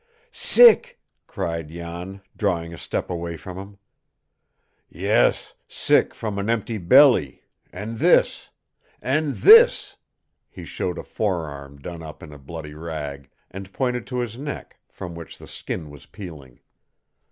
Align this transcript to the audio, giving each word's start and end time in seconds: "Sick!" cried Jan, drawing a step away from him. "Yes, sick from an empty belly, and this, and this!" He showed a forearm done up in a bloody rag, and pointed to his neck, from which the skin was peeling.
"Sick!" 0.31 0.99
cried 1.27 1.69
Jan, 1.69 2.21
drawing 2.35 2.73
a 2.73 2.77
step 2.79 3.11
away 3.11 3.37
from 3.37 3.59
him. 3.59 3.77
"Yes, 4.89 5.53
sick 5.67 6.15
from 6.15 6.39
an 6.39 6.49
empty 6.49 6.79
belly, 6.79 7.43
and 7.71 7.99
this, 7.99 8.49
and 8.99 9.35
this!" 9.35 9.97
He 10.49 10.65
showed 10.65 10.97
a 10.97 11.03
forearm 11.03 11.77
done 11.77 12.01
up 12.01 12.23
in 12.23 12.33
a 12.33 12.39
bloody 12.39 12.73
rag, 12.73 13.29
and 13.51 13.71
pointed 13.73 14.07
to 14.07 14.17
his 14.17 14.39
neck, 14.39 14.79
from 14.89 15.13
which 15.13 15.37
the 15.37 15.47
skin 15.47 15.91
was 15.91 16.07
peeling. 16.07 16.61